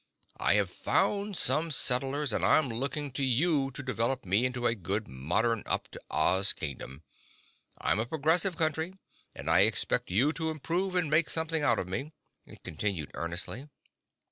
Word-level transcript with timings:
"I 0.39 0.55
have 0.55 0.71
found 0.71 1.37
some 1.37 1.69
settlers 1.69 2.33
and 2.33 2.43
I'm 2.43 2.69
looking 2.69 3.11
to 3.11 3.23
you 3.23 3.69
to 3.69 3.83
develop 3.83 4.25
me 4.25 4.45
into 4.45 4.65
a 4.65 4.73
good, 4.73 5.07
modern, 5.07 5.61
up 5.67 5.89
to 5.89 6.01
Oz 6.09 6.53
Kingdom. 6.53 7.03
I'm 7.77 7.99
a 7.99 8.07
progressive 8.07 8.57
Country 8.57 8.95
and 9.35 9.47
I 9.47 9.59
expect 9.59 10.09
you 10.09 10.31
to 10.33 10.49
improve 10.49 10.95
and 10.95 11.07
make 11.11 11.29
something 11.29 11.61
out 11.61 11.77
of 11.77 11.87
me," 11.87 12.13
it 12.47 12.63
continued 12.63 13.11
earnestly. 13.13 13.67